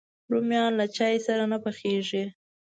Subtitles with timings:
[0.31, 2.23] رومیان له چای سره نه پخېږي